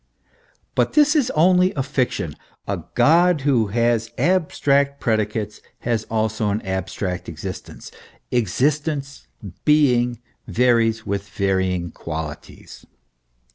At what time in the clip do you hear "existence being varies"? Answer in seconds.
8.31-11.05